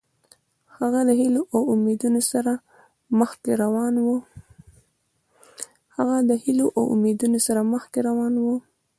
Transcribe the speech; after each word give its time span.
هغه 0.77 0.99
د 1.09 1.11
هیلو 1.19 1.41
او 1.55 1.61
امیدونو 6.91 7.39
سره 7.51 7.59
مخکې 7.75 7.99
روان 8.21 8.33
و. 8.43 8.45